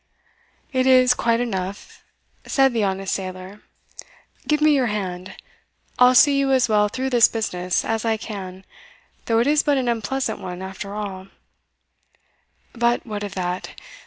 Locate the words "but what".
12.73-13.21